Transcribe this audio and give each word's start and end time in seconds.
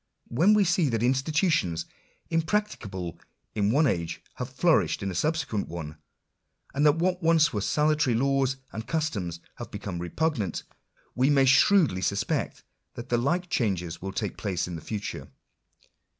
When 0.29 0.55
we 0.55 0.63
see 0.63 0.89
that 0.89 1.03
institutions 1.03 1.85
impracticable 2.31 3.19
in 3.53 3.69
one 3.69 3.85
age 3.85 4.19
have 4.37 4.49
flourished 4.49 5.03
in 5.03 5.11
a 5.11 5.13
subsequent 5.13 5.67
one; 5.67 5.95
and 6.73 6.83
that 6.87 6.95
what 6.95 7.21
were 7.21 7.27
once 7.27 7.51
salutary 7.63 8.15
laws 8.15 8.57
and 8.73 8.87
customs 8.87 9.41
have 9.57 9.69
become 9.69 9.99
repugnant; 9.99 10.63
we 11.13 11.29
may 11.29 11.45
shrewdly 11.45 12.01
suspect 12.01 12.63
that 12.95 13.09
the 13.09 13.17
like 13.19 13.47
changes 13.47 14.01
will 14.01 14.11
take 14.11 14.37
place 14.37 14.67
in 14.67 14.79
future. 14.79 15.27